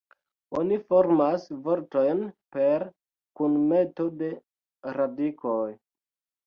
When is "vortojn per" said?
1.67-2.87